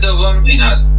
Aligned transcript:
دوم 0.00 0.44
این 0.44 0.62
است. 0.62 0.92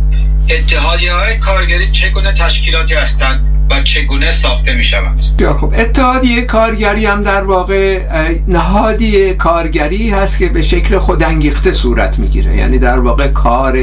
اتحادیه 0.49 1.13
های 1.13 1.37
کارگری 1.39 1.91
چگونه 1.91 2.33
تشکیلاتی 2.33 2.93
هستند 2.93 3.51
و 3.71 3.83
چگونه 3.83 4.31
ساخته 4.31 4.73
می 4.73 4.83
شوند 4.83 5.21
خب 5.59 5.73
اتحادیه 5.77 6.41
کارگری 6.41 7.05
هم 7.05 7.23
در 7.23 7.43
واقع 7.43 7.99
نهادی 8.47 9.33
کارگری 9.33 10.09
هست 10.09 10.37
که 10.37 10.49
به 10.49 10.61
شکل 10.61 10.97
خودانگیخته 10.97 11.71
صورت 11.71 12.19
می‌گیره. 12.19 12.55
یعنی 12.55 12.77
در 12.77 12.99
واقع 12.99 13.27
کار 13.27 13.79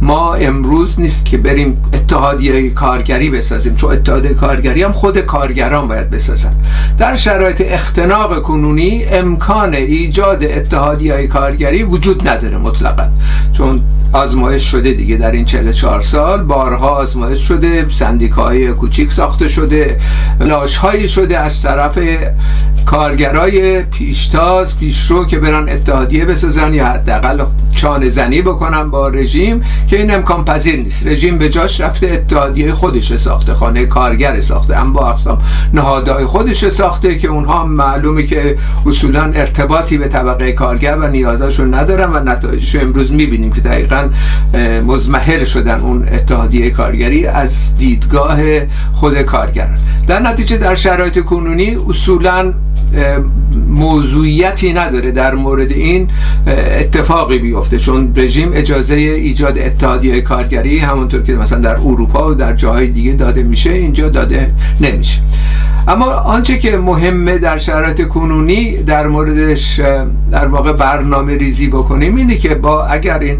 ما 0.00 0.34
امروز 0.34 1.00
نیست 1.00 1.24
که 1.24 1.38
بریم 1.38 1.82
اتحادیه 1.92 2.70
کارگری 2.70 3.30
بسازیم 3.30 3.74
چون 3.74 3.92
اتحادیه 3.92 4.34
کارگری 4.34 4.82
هم 4.82 4.92
خود 4.92 5.18
کارگران 5.18 5.88
باید 5.88 6.10
بسازن 6.10 6.54
در 6.98 7.16
شرایط 7.16 7.62
اختناق 7.66 8.42
کنونی 8.42 9.04
امکان 9.04 9.74
ایجاد 9.74 10.44
اتحادیه 10.44 11.26
کارگری 11.26 11.82
وجود 11.82 12.28
نداره 12.28 12.58
مطلقا. 12.58 13.08
چون 13.52 13.82
آزمایش 14.14 14.62
شده 14.70 14.92
دیگه 14.92 15.16
در 15.16 15.30
این 15.30 15.44
44 15.44 16.00
سال. 16.00 16.42
بارها 16.42 16.88
آزمایش 16.88 17.38
شده 17.48 17.86
سندیکاهای 17.88 18.72
کوچیک 18.72 19.12
ساخته 19.12 19.48
شده 19.48 20.00
لاش 20.40 20.76
هایی 20.76 21.08
شده 21.08 21.38
از 21.38 21.62
طرف 21.62 21.98
کارگرای 22.86 23.82
پیشتاز 23.82 24.78
پیشرو 24.78 25.24
که 25.24 25.38
برن 25.38 25.68
اتحادیه 25.68 26.24
بسازن 26.24 26.74
یا 26.74 26.86
حداقل 26.86 27.44
چانه 27.74 28.08
زنی 28.08 28.42
بکنن 28.42 28.90
با 28.90 29.08
رژیم 29.08 29.62
که 29.86 29.98
این 29.98 30.14
امکان 30.14 30.44
پذیر 30.44 30.76
نیست. 30.76 31.06
رژیم 31.06 31.38
به 31.38 31.48
جاش 31.48 31.80
رفته 31.80 32.06
اتحادیه 32.06 32.72
خودش 32.72 33.16
ساخته 33.16 33.54
خانه 33.54 33.86
کارگر 33.86 34.40
ساخته. 34.40 34.76
اما 34.76 34.92
با 34.92 35.10
اقسام 35.10 35.38
نهادهای 35.74 36.24
خودش 36.24 36.68
ساخته 36.68 37.18
که 37.18 37.28
اونها 37.28 37.66
معلومه 37.66 38.22
که 38.22 38.56
اصولا 38.86 39.22
ارتباطی 39.22 39.98
به 39.98 40.08
طبقه 40.08 40.52
کارگر 40.52 40.96
و 40.96 41.08
نیازاشون 41.08 41.74
ندارن 41.74 42.12
و 42.12 42.30
نتایجش 42.30 42.76
امروز 42.76 43.12
می‌بینیم 43.12 43.52
که 43.52 43.60
دقیقا 43.60 44.08
مزمحل 44.86 45.44
شدن 45.44 45.80
اون 45.80 46.08
اتحادیه 46.08 46.70
کارگری 46.70 47.26
از 47.26 47.76
دیدگاه 47.76 48.38
خود 48.92 49.22
کارگران. 49.22 49.78
در 50.06 50.20
نتیجه 50.20 50.56
در 50.56 50.74
شرایط 50.74 51.20
کنونی 51.20 51.78
اصولا 51.88 52.52
موضوعیتی 53.68 54.72
نداره 54.72 55.10
در 55.10 55.34
مورد 55.34 55.72
این 55.72 56.08
اتفاقی 56.80 57.38
بیفته 57.38 57.78
چون 57.78 58.12
رژیم 58.16 58.50
اجازه 58.54 58.94
ایجاد 58.94 59.58
اتحادیه 59.58 60.20
کارگری 60.20 60.78
همونطور 60.78 61.22
که 61.22 61.32
مثلا 61.32 61.58
در 61.58 61.76
اروپا 61.76 62.30
و 62.30 62.34
در 62.34 62.54
جاهای 62.54 62.86
دیگه 62.86 63.12
داده 63.12 63.42
میشه 63.42 63.70
اینجا 63.70 64.08
داده 64.08 64.50
نمیشه. 64.80 65.20
اما 65.88 66.04
آنچه 66.04 66.58
که 66.58 66.76
مهمه 66.76 67.38
در 67.38 67.58
شرایط 67.58 68.08
کنونی 68.08 68.76
در 68.76 69.06
موردش 69.06 69.80
در 70.30 70.46
واقع 70.46 70.72
برنامه 70.72 71.36
ریزی 71.36 71.66
بکنیم 71.68 72.16
اینه 72.16 72.36
که 72.36 72.54
با 72.54 72.86
اگر 72.86 73.18
این 73.18 73.38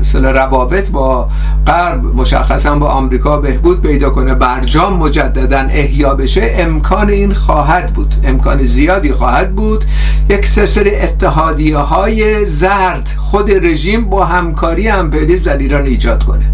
مثلا 0.00 0.30
روابط 0.30 0.90
با 0.90 1.28
غرب 1.66 2.04
مشخصا 2.04 2.78
با 2.78 2.88
آمریکا 2.88 3.36
بهبود 3.36 3.82
پیدا 3.82 4.10
کنه 4.10 4.34
برجام 4.34 4.96
مجددا 4.96 5.58
احیا 5.58 6.14
بشه 6.14 6.54
امکان 6.58 7.10
این 7.10 7.34
خواهد 7.34 7.92
بود 7.92 8.14
امکان 8.24 8.64
زیادی 8.76 9.12
خواهد 9.12 9.54
بود. 9.54 9.84
یک 10.28 10.46
سلسله 10.46 10.98
اتحادیه 11.02 11.78
های 11.78 12.46
زرد 12.46 13.14
خود 13.16 13.66
رژیم 13.66 14.04
با 14.04 14.24
همکاری 14.24 14.88
امپریالیسم 14.88 15.42
در 15.44 15.58
ایران 15.58 15.86
ایجاد 15.86 16.24
کنه. 16.24 16.44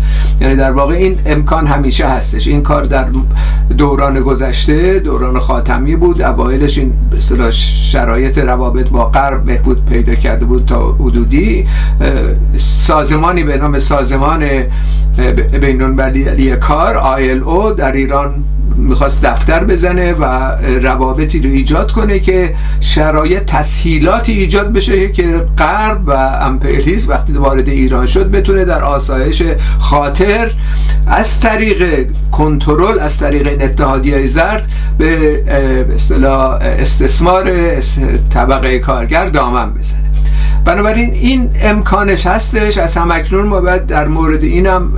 یعنی 0.41 0.57
در 0.57 0.73
واقع 0.73 0.95
این 0.95 1.19
امکان 1.27 1.67
همیشه 1.67 2.07
هستش. 2.07 2.47
این 2.47 2.63
کار 2.63 2.85
در 2.85 3.07
دوران 3.79 4.21
گذشته 4.21 4.99
دوران 4.99 5.39
خاتمی 5.39 5.97
بود. 5.97 6.23
اوایلش 6.23 6.79
این 6.79 6.93
به 7.11 7.51
شرایط 7.51 8.39
روابط 8.39 8.89
با 8.89 9.05
غرب 9.05 9.45
بهبود 9.45 9.85
پیدا 9.85 10.15
کرده 10.15 10.45
بود 10.45 10.65
تا 10.65 10.93
حدودی. 10.93 11.67
سازمانی 12.57 13.43
به 13.43 13.57
نام 13.57 13.79
سازمان 13.79 14.45
بینالمللی 15.61 16.57
کار 16.57 17.19
ILO 17.19 17.79
در 17.79 17.93
ایران 17.93 18.45
می‌خواست 18.77 19.23
دفتر 19.23 19.65
بزنه 19.65 20.13
و 20.13 20.25
روابطی 20.83 21.41
رو 21.41 21.51
ایجاد 21.51 21.93
کنه 21.93 22.19
که 22.19 22.55
شرایط 22.81 23.43
تسهیلاتی 23.45 24.33
ایجاد 24.33 24.73
بشه 24.73 25.13
که 25.13 25.47
غرب 25.59 26.09
و 26.09 26.11
امپریالیسم 26.41 27.09
وقتی 27.09 27.33
وارد 27.33 27.69
ایران 27.69 28.07
شد 28.07 28.31
بتونه 28.31 28.65
در 28.65 28.85
آسایش 28.85 29.43
خاطر 29.79 30.51
از 31.07 31.41
طریق 31.41 32.07
کنترل 32.33 32.99
از 32.99 33.19
طریق 33.19 33.47
این 33.47 33.63
اتحادیه 33.63 34.27
زرد 34.27 34.69
به 34.99 35.43
اصطلاح 35.95 36.59
استثمار 36.63 37.53
طبقه 38.31 38.79
کارگر 38.79 39.27
دامن 39.27 39.75
بزنه. 39.75 40.13
بنابراین 40.65 41.15
این 41.15 41.51
امکانش 41.63 42.27
هستش 42.27 42.79
از 42.79 42.95
همکنون 42.95 43.47
ما 43.47 43.61
باید 43.61 43.87
در 43.87 44.09
مورد 44.09 44.45
اینم 44.45 44.93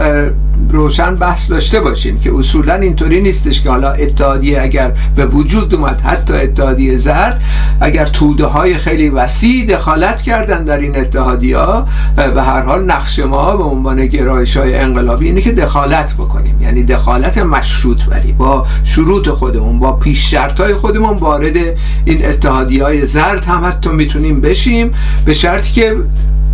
روشن 0.70 1.14
بحث 1.14 1.50
داشته 1.50 1.80
باشیم 1.80 2.20
که 2.20 2.34
اصولا 2.34 2.74
اینطوری 2.74 3.20
نیستش 3.20 3.62
که 3.62 3.70
حالا 3.70 3.92
اتحادیه 3.92 4.62
اگر 4.62 4.92
به 5.16 5.26
وجود 5.26 5.74
اومد 5.74 6.00
حتی 6.00 6.34
اتحادیه 6.34 6.96
زرد 6.96 7.42
اگر 7.80 8.06
توده 8.06 8.44
های 8.44 8.78
خیلی 8.78 9.08
وسیع 9.08 9.66
دخالت 9.66 10.22
کردن 10.22 10.64
در 10.64 10.78
این 10.78 10.96
اتحادیه 10.96 11.58
ها 11.58 11.88
به 12.16 12.42
هر 12.42 12.62
حال 12.62 12.84
نقش 12.84 13.18
ما 13.18 13.56
به 13.56 13.62
عنوان 13.62 14.06
گرایش 14.06 14.56
های 14.56 14.76
انقلابی 14.76 15.26
اینه 15.26 15.40
که 15.40 15.52
دخالت 15.52 16.14
بکنیم. 16.14 16.62
یعنی 16.62 16.82
دخالت 16.82 17.38
مشروط 17.38 18.00
ولی 18.08 18.32
با 18.32 18.66
شروط 18.84 19.28
خودمون 19.28 19.78
با 19.78 19.92
پیش 19.92 20.30
شرط 20.30 20.60
های 20.60 20.74
خودمون 20.74 21.16
وارد 21.16 21.56
این 22.04 22.26
اتحادیه 22.26 22.84
های 22.84 23.06
زرد 23.06 23.44
هم 23.44 23.64
حتی 23.64 23.90
می‌تونیم 23.90 24.40
بشیم. 24.40 24.90
به 25.24 25.33
شرطی 25.34 25.72
که 25.72 25.96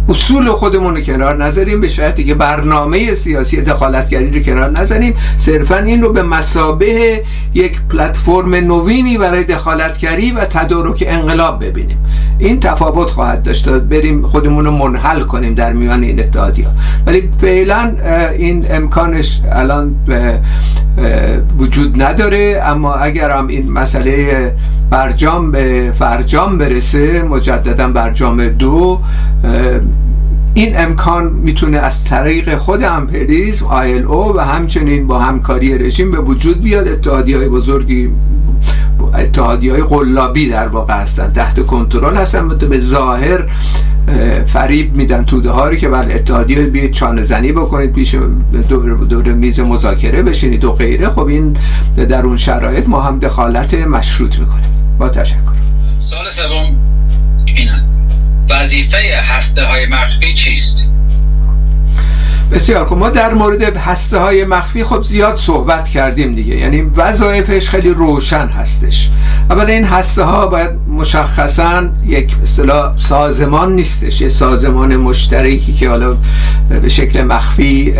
اصول 0.08 0.48
خودمون 0.52 0.96
رو 0.96 1.00
کنار 1.00 1.44
نذاریم 1.44 1.80
به 1.80 1.88
شرطی 1.88 2.24
که 2.24 2.34
برنامه 2.34 3.14
سیاسی 3.14 3.62
دخالتگری 3.62 4.30
رو 4.30 4.40
کنار 4.40 4.70
نذاریم. 4.70 5.14
صرفا 5.36 5.76
این 5.76 6.02
رو 6.02 6.12
به 6.12 6.22
مسابه 6.22 7.22
یک 7.54 7.80
پلتفرم 7.90 8.54
نوینی 8.54 9.18
برای 9.18 9.44
دخالتگری 9.44 10.30
و 10.32 10.44
تدارک 10.44 11.04
انقلاب 11.06 11.64
ببینیم. 11.64 11.98
این 12.38 12.60
تفاوت 12.60 13.10
خواهد 13.10 13.42
داشت 13.42 13.64
تا 13.64 13.78
بریم 13.78 14.22
خودمون 14.22 14.64
رو 14.64 14.70
منحل 14.70 15.20
کنیم 15.20 15.54
در 15.54 15.72
میان 15.72 16.02
این 16.02 16.20
اتحادی 16.20 16.62
ها 16.62 16.70
ولی 17.06 17.28
فعلا 17.38 17.94
این 18.38 18.66
امکانش 18.70 19.40
الان 19.52 19.94
وجود 21.58 22.02
نداره. 22.02 22.62
اما 22.64 22.94
اگر 22.94 23.30
هم 23.30 23.46
این 23.46 23.72
مسئله 23.72 24.52
برجام 24.90 25.50
به 25.50 25.92
فرجام 25.98 26.58
برسه 26.58 27.22
مجددا 27.22 27.88
برجام 27.88 28.48
دو 28.48 29.00
این 30.54 30.78
امکان 30.78 31.26
می‌تونه 31.26 31.78
از 31.78 32.04
طریق 32.04 32.56
خود 32.56 32.84
امپریزم 32.84 33.66
او 34.08 34.36
و 34.36 34.40
همچنین 34.40 35.06
با 35.06 35.18
همکاری 35.18 35.78
رژیم 35.78 36.10
به 36.10 36.18
وجود 36.18 36.62
بیاد. 36.62 36.88
اتحادی 36.88 37.34
های 37.34 37.48
بزرگی 37.48 38.10
اتحادی 39.14 39.68
های 39.68 39.82
قلابی 39.82 40.48
در 40.48 40.68
واقع 40.68 40.94
هستن. 40.94 41.32
تحت 41.32 41.66
کنترل 41.66 42.16
هستن. 42.16 42.48
به 42.48 42.78
ظاهر 42.78 43.46
فریب 44.46 44.96
میدن 44.96 45.24
توده 45.24 45.50
هایی 45.50 45.78
که 45.78 45.88
بله 45.88 46.14
اتحادیه 46.14 46.62
بیاید 46.66 46.90
چانه 46.90 47.22
زنی 47.22 47.52
بکنید 47.52 47.92
پیش 47.92 48.16
دور, 48.68 48.96
دور 48.96 49.32
میز 49.32 49.60
مذاکره 49.60 50.22
بشینید 50.22 50.64
و 50.64 50.72
غیره. 50.72 51.08
خب 51.08 51.26
این 51.26 51.56
در 51.96 52.22
اون 52.22 52.36
شرایط 52.36 52.88
ما 52.88 53.00
هم 53.00 53.18
دخالت 53.18 53.74
مشروط 53.74 54.38
می‌کنیم. 54.38 54.79
با 55.00 55.08
تشکر 55.08 55.52
سال 55.98 56.30
سوم 56.30 56.76
این 57.46 57.68
است 57.68 57.92
وظیفه 58.50 59.16
هسته 59.16 59.64
های 59.64 59.86
مخفی 59.86 60.34
چیست؟ 60.34 60.90
بسیار 62.52 62.84
خب 62.84 62.96
ما 62.96 63.10
در 63.10 63.34
مورد 63.34 63.62
هسته 63.76 64.18
های 64.18 64.44
مخفی 64.44 64.84
خب 64.84 65.02
زیاد 65.02 65.36
صحبت 65.36 65.88
کردیم 65.88 66.34
دیگه. 66.34 66.56
یعنی 66.56 66.82
وظایفش 66.96 67.70
خیلی 67.70 67.90
روشن 67.90 68.46
هستش. 68.46 69.10
اول 69.50 69.70
این 69.70 69.84
هسته 69.84 70.22
ها 70.22 70.46
باید 70.46 70.70
مشخصا 70.96 71.82
یک 72.06 72.36
مثلا 72.42 72.96
سازمان 72.96 73.72
نیستش. 73.72 74.20
یه 74.20 74.28
سازمان 74.28 74.96
مشترکی 74.96 75.72
که 75.72 75.88
حالا 75.88 76.16
به 76.82 76.88
شکل 76.88 77.22
مخفی 77.22 77.94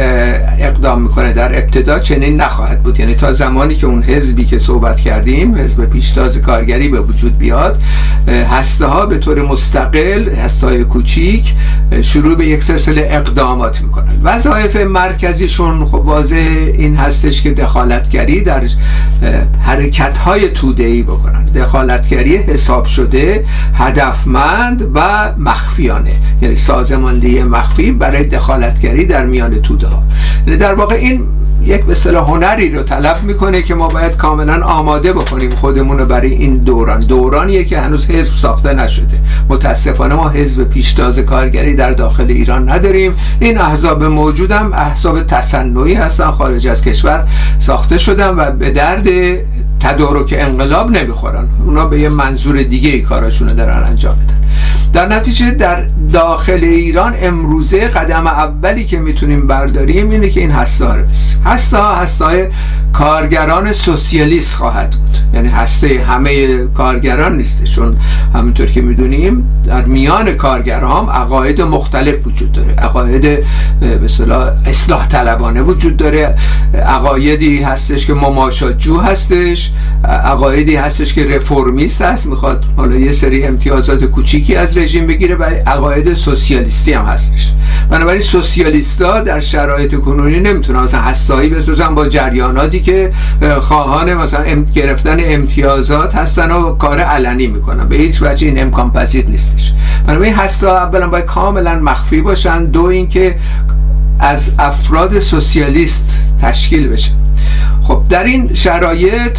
اقدام 0.59 1.03
می‌کنه 1.03 1.33
در 1.33 1.59
ابتدا 1.59 1.99
چنین 1.99 2.41
نخواهد 2.41 2.83
بود. 2.83 3.01
یعنی 3.01 3.15
تا 3.15 3.33
زمانی 3.33 3.75
که 3.75 3.87
اون 3.87 4.03
حزبی 4.03 4.45
که 4.45 4.59
صحبت 4.59 5.01
کردیم 5.01 5.55
حزب 5.55 5.85
پیشتاز 5.85 6.39
کارگری 6.39 6.89
به 6.89 7.01
وجود 7.01 7.39
بیاد 7.39 7.83
هسته 8.29 8.87
ها 8.87 9.07
به 9.07 9.19
طور 9.19 9.43
مستقل 9.43 10.29
هسته 10.29 10.67
های 10.67 10.85
کوچیک 10.85 11.55
شروع 12.03 12.35
به 12.35 12.47
یک 12.47 12.63
سلسله 12.63 13.09
اقدامات 13.11 13.81
می‌کنن. 13.81 14.21
وظایف 14.41 14.77
مرکزیشون 14.77 15.85
خب 15.85 15.95
واضح 15.95 16.37
این 16.79 16.97
هستش 16.97 17.43
که 17.43 17.51
دخالتگری 17.51 18.41
در 18.41 18.63
حرکت 19.63 20.19
های 20.19 20.49
توده 20.49 20.85
ای 20.85 21.03
بکنن. 21.03 21.45
دخالتگری 21.45 22.37
حساب 22.37 22.85
شده 22.85 23.45
هدفمند 23.75 24.91
و 24.95 25.33
مخفیانه. 25.39 26.19
یعنی 26.43 26.57
سازماندهی 26.57 27.43
مخفی 27.43 27.93
برای 27.93 28.25
دخالتگری 28.25 29.05
در 29.05 29.27
میان 29.27 29.63
توده 29.63 29.87
ها 29.87 30.03
یعنی 30.47 30.59
در 30.59 30.75
واقع 30.75 30.95
این 30.95 31.27
یک 31.65 31.85
به 31.85 32.21
هنری 32.21 32.71
رو 32.71 32.83
طلب 32.83 33.23
می‌کنه 33.23 33.63
که 33.63 33.75
ما 33.75 33.89
باید 33.89 34.17
کاملا 34.17 34.65
آماده 34.65 35.13
بکنیم 35.13 35.51
خودمون 35.51 35.99
رو 35.99 36.07
برای 36.07 36.33
این 36.33 36.59
دوران. 36.59 37.01
دورانیه 37.01 37.65
که 37.65 37.81
هنوز 37.81 38.11
حزب 38.11 38.37
ساخته 38.37 38.75
نشده. 38.75 39.21
متاسفانه 39.49 40.15
ما 40.15 40.29
حزب 40.29 40.65
پیشتاز 40.65 41.19
کارگری 41.19 41.75
در 41.75 41.91
داخل 41.91 42.27
ایران 42.29 42.69
نداریم. 42.69 43.15
این 43.41 43.59
احزاب 43.59 44.05
موجودم 44.05 44.73
احزاب 44.73 45.23
تصنعی 45.23 45.95
هستن 45.95 46.31
خارج 46.31 46.69
از 46.69 46.83
کشور 46.83 47.27
ساخته 47.59 47.99
شدن 47.99 48.29
و 48.29 48.51
به 48.51 48.71
درد 48.71 49.07
تدارک 49.81 50.35
انقلاب 50.39 50.91
نمی‌خورن. 50.91 51.49
اونا 51.67 51.87
به 51.87 52.01
یه 52.01 52.09
منظور 52.09 52.63
دیگه 52.63 52.91
ای 52.91 53.01
کاراشونو 53.01 53.55
دارن 53.55 53.83
انجام 53.83 54.19
میدن. 54.19 54.35
در 54.93 55.09
نتیجه 55.09 55.51
در 55.51 55.85
داخل 56.13 56.65
ایران 56.65 57.15
امروزه 57.21 57.89
قدم 57.89 58.27
اولی 58.27 58.85
که 58.85 58.99
می‌تونیم 58.99 59.47
برداریم 59.47 60.11
اینه 60.11 60.31
که 60.31 60.41
این 60.41 60.51
هسته 60.51 60.95
رو 60.95 61.03
هسته 61.45 61.79
هسته 61.79 62.51
کارگران 62.93 63.73
سوسیالیست 63.73 64.55
خواهد 64.55 64.91
بود. 64.91 65.19
یعنی 65.35 65.49
هسته 65.49 66.05
همه 66.09 66.57
کارگران 66.57 67.37
نیسته 67.37 67.65
چون 67.65 67.97
همونطور 68.35 68.67
که 68.67 68.81
می‌دونیم 68.81 69.47
در 69.67 69.85
میان 69.85 70.33
کارگران 70.33 71.09
عقاید 71.09 71.63
مختلف 71.63 72.27
وجود 72.27 72.53
داره. 72.53 72.75
عقاید 72.75 73.23
به 73.81 74.07
اصلاح 74.67 75.09
طلبانه 75.09 75.63
وجود 75.63 75.97
داره. 75.97 76.35
عقایدی 76.75 77.63
هستش 77.63 78.07
که 78.07 78.15
مماشات 78.15 78.79
جو 78.79 79.01
هستش. 79.01 79.73
عقایدی 80.05 80.77
هستش 80.77 81.15
که 81.15 81.25
رفرمیست 81.25 82.03
هست. 82.03 82.27
می‌خواد 82.27 82.65
حالا 82.77 82.97
یه 82.97 83.13
سری 83.13 83.45
امتیازات 83.45 84.05
کوچیکی 84.05 84.57
از 84.57 84.77
رژیم 84.77 85.07
بگیره 85.07 85.35
عقاید 85.67 86.00
سوسیالیستی 86.09 86.93
هم 86.93 87.05
هستش. 87.05 87.53
بنابراین 87.91 88.21
سوسیالیستا 88.21 89.21
در 89.21 89.41
شرایط 89.41 89.95
کنونی 89.95 90.41
نمی‌تونن 90.41 90.81
مثلا 90.81 91.01
هستایی 91.01 91.49
بسازن 91.49 91.95
با 91.95 92.09
جریاناتی 92.09 92.81
که 92.81 93.13
خواهان 93.61 94.15
مثلا 94.15 94.65
گرفتن 94.75 95.17
امتیازات 95.21 96.15
هستن 96.15 96.51
و 96.51 96.77
کار 96.77 97.01
علنی 97.01 97.47
می‌کنن. 97.47 97.89
به 97.89 97.97
هیچ 97.97 98.23
وجه 98.23 98.47
این 98.47 98.63
امکان 98.63 98.93
پذیر 98.93 99.27
نیستش. 99.27 99.73
بنابراین 100.07 100.35
هستا 100.35 100.77
اولا 100.79 101.09
باید 101.09 101.25
کاملا 101.25 101.75
مخفی 101.75 102.21
باشن. 102.21 102.65
دو 102.65 102.85
اینکه 102.85 103.37
از 104.19 104.53
افراد 104.59 105.19
سوسیالیست 105.19 106.19
تشکیل 106.43 106.89
بشن 106.89 107.13
خب 107.83 108.03
در 108.09 108.25
این 108.25 108.55
شرایط 108.55 109.39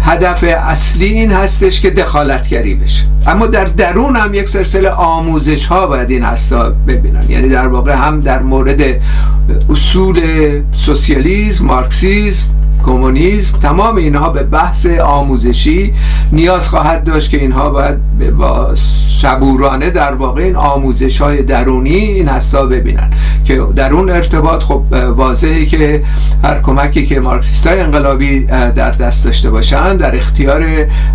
هدف 0.00 0.44
اصلی 0.44 1.06
این 1.06 1.32
هستش 1.32 1.80
که 1.80 1.90
دخالتگری 1.90 2.74
بشه. 2.74 3.04
اما 3.26 3.46
در 3.46 3.64
درون 3.64 4.16
هم 4.16 4.34
یک 4.34 4.48
سلسله 4.48 4.90
آموزش 4.90 5.66
ها 5.66 5.86
باید 5.86 6.10
این 6.10 6.22
هستا 6.22 6.70
ببینن. 6.70 7.30
یعنی 7.30 7.48
در 7.48 7.68
واقع 7.68 7.94
هم 7.94 8.20
در 8.20 8.42
مورد 8.42 8.82
اصول 9.70 10.20
سوسیالیسم 10.72 11.64
مارکسیسم 11.64 12.46
کمونیسم 12.86 13.58
تمام 13.58 13.96
اینها 13.96 14.30
به 14.30 14.42
بحث 14.42 14.86
آموزشی 14.86 15.94
نیاز 16.32 16.68
خواهد 16.68 17.04
داشت 17.04 17.30
که 17.30 17.36
اینها 17.36 17.70
باید 17.70 17.96
با 18.38 18.74
شبورانه 19.20 19.90
در 19.90 20.14
واقع 20.14 20.42
این 20.42 20.56
آموزش 20.56 21.20
های 21.20 21.42
درونی 21.42 21.94
این 21.94 22.28
هستا 22.28 22.66
ببینن. 22.66 23.10
که 23.44 23.62
در 23.76 23.92
اون 23.92 24.10
ارتباط 24.10 24.62
خب 24.62 24.82
واضحه 25.16 25.66
که 25.66 26.02
هر 26.44 26.60
کمکی 26.60 27.06
که 27.06 27.20
مارکسیست 27.20 27.66
های 27.66 27.80
انقلابی 27.80 28.40
در 28.44 28.90
دست 28.90 29.24
داشته 29.24 29.50
باشن 29.50 29.96
در 29.96 30.16
اختیار 30.16 30.62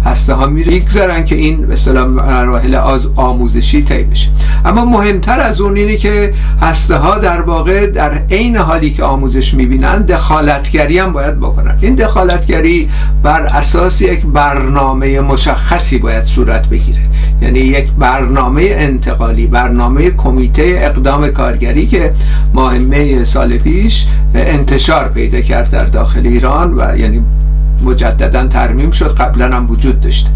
هسته 0.06 0.34
ها 0.34 0.46
میره. 0.46 0.74
یگذارن 0.74 1.26
که 1.26 1.36
این 1.36 1.66
مثلا 1.66 2.08
مراحل 2.08 2.76
از 2.76 3.08
آموزشی 3.16 3.82
طی 3.82 4.04
بشه. 4.04 4.30
اما 4.66 4.86
مهمتر 4.86 5.40
از 5.40 5.62
اون 5.62 5.78
اینه 5.78 5.96
که 5.96 6.34
هسته 6.62 6.96
ها 6.98 7.18
در 7.18 7.42
واقع 7.42 7.86
در 7.86 8.22
عین 8.32 8.58
حالی 8.58 8.90
که 8.90 9.04
آموزش 9.04 9.54
می‌بینن 9.54 10.02
دخالتگری 10.02 11.00
هم 11.00 11.14
باید 11.14 11.40
بکنن. 11.40 11.61
این 11.82 11.96
دخالتگری 11.96 12.90
بر 13.24 13.42
اساس 13.42 14.02
یک 14.02 14.26
برنامه 14.26 15.20
مشخصی 15.20 15.98
باید 15.98 16.24
صورت 16.24 16.68
بگیره. 16.68 17.02
یعنی 17.42 17.60
یک 17.60 17.92
برنامه 17.92 18.62
انتقالی 18.72 19.48
برنامه 19.48 20.12
کمیته 20.12 20.80
اقدام 20.82 21.28
کارگری 21.28 21.88
که 21.88 22.14
مهمه 22.54 23.24
سال 23.24 23.58
پیش 23.58 24.06
انتشار 24.36 25.10
پیدا 25.10 25.42
کرد 25.42 25.70
در 25.70 25.86
داخل 25.86 26.28
ایران 26.28 26.74
و 26.78 26.98
یعنی 26.98 27.24
مجددا 27.86 28.48
ترمیم 28.48 28.92
شد 28.92 29.16
قبلا 29.16 29.56
هم 29.56 29.72
وجود 29.72 30.02
داشت. 30.02 30.32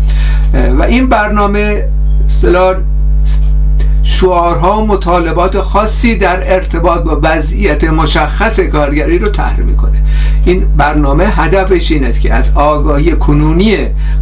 و 0.80 0.84
این 0.84 1.10
برنامه 1.10 1.84
اصطلاح 2.26 2.76
شعارها 4.08 4.82
و 4.82 4.88
مطالبات 4.88 5.62
خاصی 5.62 6.16
در 6.16 6.54
ارتباط 6.54 7.02
با 7.02 7.20
وضعیت 7.24 7.84
مشخص 7.84 8.60
کارگری 8.60 9.20
رو 9.20 9.28
طرح 9.28 9.60
می‌کنه. 9.60 10.02
این 10.46 10.66
برنامه 10.78 11.24
هدفش 11.26 11.92
اینه 11.92 12.12
که 12.12 12.34
از 12.34 12.52
آگاهی 12.56 13.12
کنونی 13.12 13.78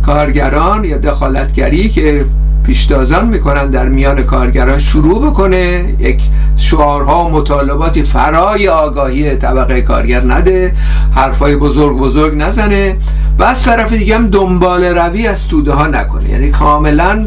کارگران 0.06 0.84
یا 0.84 0.98
دخالتگری 0.98 1.90
که 1.90 2.26
پیشتازان 2.66 3.28
می‌کنن 3.28 3.70
در 3.70 3.90
میان 3.90 4.24
کارگران 4.24 4.78
شروع 4.78 5.30
بکنه. 5.30 5.86
یک 6.00 6.22
شعارها 6.56 7.26
و 7.26 7.30
مطالباتی 7.30 8.04
فرای 8.04 8.68
آگاهی 8.68 9.36
طبقه 9.36 9.82
کارگر 9.82 10.24
نده 10.28 10.74
حرفای 11.16 11.56
بزرگ 11.56 11.98
بزرگ 11.98 12.38
نزنه 12.38 12.96
و 13.40 13.44
از 13.44 13.64
طرف 13.64 13.94
دیگه 13.94 14.16
هم 14.16 14.30
دنبال 14.30 14.84
روی 14.84 15.28
از 15.28 15.48
توده 15.48 15.74
ها 15.74 15.88
نکنه. 15.88 16.30
یعنی 16.30 16.50
کاملا 16.50 17.26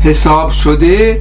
حساب 0.00 0.50
شده 0.50 1.20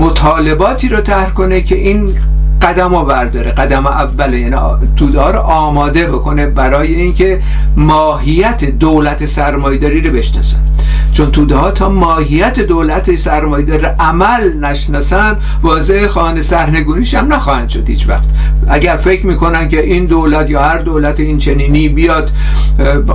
مطالباتی 0.00 0.88
رو 0.88 1.00
طرح 1.00 1.30
کنه 1.30 1.60
که 1.60 1.76
این 1.76 2.14
قدم 2.62 2.94
رو 2.94 3.04
برداره. 3.04 3.50
قدم 3.50 3.86
اول 3.86 4.34
یعنی 4.34 4.56
توده 4.96 5.28
رو 5.28 5.38
آماده 5.38 6.06
بکنه 6.06 6.46
برای 6.46 6.94
اینکه 6.94 7.42
ماهیت 7.76 8.64
دولت 8.64 9.24
سرمایداری 9.24 10.00
رو 10.00 10.12
بشناسن. 10.12 10.69
چون 11.12 11.30
توده 11.30 11.56
ها 11.56 11.70
تا 11.70 11.88
ماهیت 11.88 12.60
دولت 12.60 13.16
سرمایدار 13.16 13.84
عمل 13.84 14.56
نشناسن 14.60 15.36
واضح 15.62 16.06
خانه 16.06 16.42
سرنگونیش 16.42 17.14
هم 17.14 17.32
نخواهند 17.32 17.68
شد 17.68 17.88
هیچ 17.88 18.08
وقت. 18.08 18.28
اگر 18.68 18.96
فکر 18.96 19.26
می‌کنن 19.26 19.68
که 19.68 19.84
این 19.84 20.06
دولت 20.06 20.50
یا 20.50 20.62
هر 20.62 20.78
دولت 20.78 21.20
این 21.20 21.38
چنینی 21.38 21.88
بیاد 21.88 22.30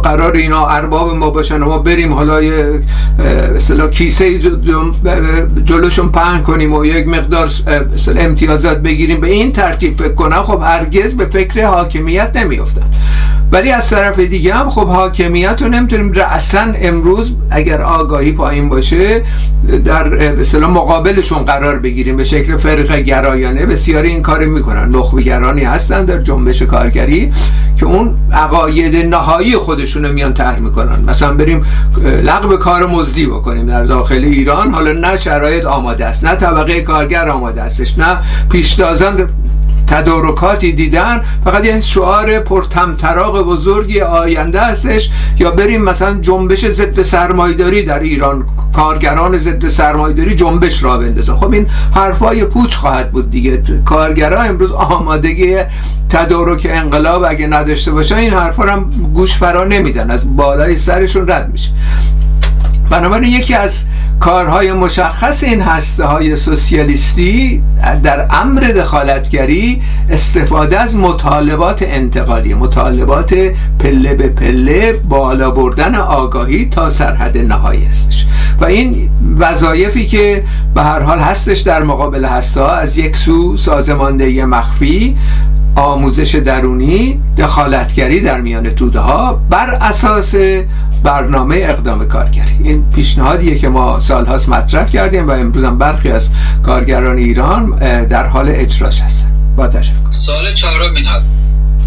قرار 0.03 0.33
اینا 0.33 0.67
ارباب 0.67 1.15
ما 1.15 1.29
باشن 1.29 1.63
و 1.63 1.65
ما 1.65 1.77
بریم 1.77 2.13
حالا 2.13 2.41
یه 2.41 2.81
کیسه 3.91 4.39
جلوشون 5.63 6.09
پهن 6.09 6.41
کنیم 6.41 6.73
و 6.73 6.85
یک 6.85 7.07
مقدار 7.07 7.49
امتیازات 8.17 8.77
بگیریم. 8.77 9.19
به 9.21 9.27
این 9.27 9.51
ترتیب 9.51 9.97
فکر 9.97 10.13
کنن 10.13 10.43
خب 10.43 10.61
هرگز 10.63 11.11
به 11.11 11.25
فکر 11.25 11.65
حاکمیت 11.65 12.37
نمیافتن. 12.37 12.85
ولی 13.51 13.71
از 13.71 13.89
طرف 13.89 14.19
دیگه 14.19 14.53
هم 14.53 14.69
خب 14.69 14.87
حاکمیت 14.87 15.61
رو 15.61 15.67
نمی‌تونیم 15.67 16.11
رأسا 16.11 16.65
امروز 16.75 17.31
اگر 17.49 17.81
آگاهی 17.85 18.31
پایین 18.31 18.69
باشه 18.69 19.21
در 19.85 20.31
مثلا 20.31 20.67
مقابلشون 20.67 21.45
قرار 21.45 21.79
بگیریم 21.79 22.17
به 22.17 22.23
شکل 22.23 22.57
فرق 22.57 22.95
گرایانه. 22.95 23.65
بسیاری 23.65 24.09
این 24.09 24.21
کار 24.21 24.45
می‌کنن. 24.45 24.89
نخبگرانی 24.89 25.63
هستن 25.63 26.05
در 26.05 26.21
جنبش 26.21 26.61
کارگری 26.61 27.31
که 27.77 27.85
اون 27.85 28.17
عقاید 28.33 28.95
نهایی 28.95 29.57
خودشونو 29.57 30.13
میان 30.13 30.33
طرح 30.33 30.59
می‌کنن. 30.59 31.03
مثلا 31.07 31.33
بریم 31.33 31.65
لغو 32.23 32.57
کار 32.57 32.85
مزدی 32.85 33.25
بکنیم 33.25 33.65
در 33.65 33.83
داخل 33.83 34.23
ایران. 34.23 34.73
حالا 34.73 34.91
نه 34.91 35.17
شرایط 35.17 35.65
آماده 35.65 36.05
است 36.05 36.25
نه 36.25 36.35
طبقه 36.35 36.81
کارگر 36.81 37.29
آماده 37.29 37.61
استش 37.61 37.97
نه 37.97 38.17
پیشتازان 38.49 39.29
تدارکاتی 39.87 40.71
دیدن 40.71 41.21
فقط 41.43 41.65
یه 41.65 41.81
شعار 41.81 42.39
پرتمطراق 42.39 43.41
بزرگی 43.41 44.01
آینده 44.01 44.61
هستش 44.61 45.09
یا 45.39 45.51
بریم 45.51 45.81
مثلا 45.81 46.13
جنبش 46.21 46.65
ضد 46.65 47.01
سرمایداری 47.01 47.83
در 47.83 47.99
ایران. 47.99 48.45
کارگران 48.73 49.37
ضد 49.37 49.67
سرمایداری 49.67 50.35
جنبش 50.35 50.83
را 50.83 50.97
بندازن. 50.97 51.35
خب 51.35 51.53
این 51.53 51.67
حرفای 51.95 52.45
پوچ 52.45 52.75
خواهد 52.75 53.11
بود 53.11 53.29
دیگه. 53.29 53.63
کارگران 53.85 54.47
امروز 54.47 54.71
آمادگی 54.71 55.57
تدارک 56.09 56.67
انقلاب 56.69 57.25
اگه 57.27 57.47
نداشته 57.47 57.91
باشن 57.91 58.15
این 58.15 58.33
حرفا 58.33 58.63
هم 58.63 58.91
گوش 59.13 59.37
فرا 59.37 59.63
نمیدن. 59.63 60.11
از 60.11 60.35
بالای 60.35 60.75
سرشون 60.75 61.27
رد 61.27 61.51
میشه. 61.51 61.69
بنابراین 62.89 63.33
یکی 63.33 63.53
از 63.53 63.83
کارهای 64.19 64.73
مشخص 64.73 65.43
این 65.43 65.61
هسته 65.61 66.05
های 66.05 66.35
سوسیالیستی 66.35 67.63
در 68.03 68.27
امر 68.29 68.61
دخالتگری 68.61 69.81
استفاده 70.09 70.79
از 70.79 70.95
مطالبات 70.95 71.81
انتقالی 71.81 72.53
مطالبات 72.53 73.35
پله 73.79 74.13
به 74.13 74.27
پله 74.27 74.93
بالا 74.93 75.51
بردن 75.51 75.95
آگاهی 75.95 76.65
تا 76.65 76.89
سرحد 76.89 77.37
نهایی 77.37 77.85
هستش. 77.85 78.25
و 78.61 78.65
این 78.65 79.09
وظایفی 79.37 80.05
که 80.05 80.43
به 80.75 80.81
هر 80.81 80.99
حال 80.99 81.19
هستش 81.19 81.59
در 81.59 81.83
مقابل 81.83 82.25
هسته 82.25 82.61
از 82.61 82.97
یک 82.97 83.15
سو 83.15 83.57
سازماندهی 83.57 84.45
مخفی 84.45 85.17
آموزش 85.75 86.35
درونی 86.35 87.19
دخالتگری 87.37 88.19
در 88.21 88.41
میان 88.41 88.69
توده 88.69 88.99
ها 88.99 89.33
بر 89.49 89.69
اساس 89.81 90.35
برنامه 91.05 91.55
اقدام 91.55 92.07
کارگری 92.07 92.55
این 92.63 92.91
پیشنهادیه 92.91 93.57
که 93.57 93.69
ما 93.69 93.99
سالهاست 93.99 94.49
مطرح 94.49 94.87
کردیم 94.87 95.27
و 95.27 95.31
امروز 95.31 95.63
هم 95.63 95.77
برخی 95.77 96.11
از 96.11 96.29
کارگران 96.63 97.17
ایران 97.17 97.75
در 98.05 98.27
حال 98.27 98.49
اجراش 98.49 99.01
هستن. 99.01 99.27
با 99.55 99.67
تشکر. 99.67 99.95
سال 100.11 100.53
چهارم 100.53 100.95
این 100.95 101.05
هست. 101.05 101.33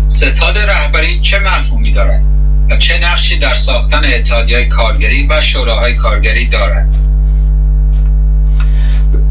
ستاد 0.08 0.58
رهبری 0.58 1.20
چه 1.20 1.38
مفهومی 1.38 1.92
دارد 1.92 2.22
و 2.70 2.76
چه 2.76 2.98
نقشی 2.98 3.38
در 3.38 3.54
ساختن 3.54 4.04
اتحادیه 4.04 4.64
کارگری 4.64 5.26
و 5.26 5.40
شوراهای 5.40 5.94
کارگری 5.94 6.48
دارد؟ 6.48 6.88